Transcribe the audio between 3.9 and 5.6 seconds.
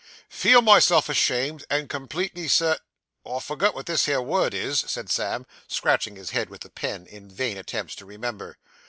here word is,' said Sam,